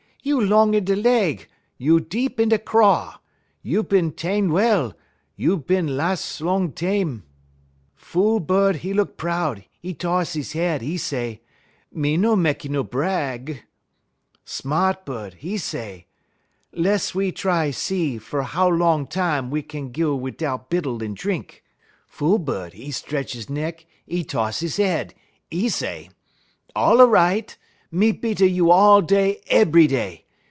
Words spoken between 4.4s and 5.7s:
well; you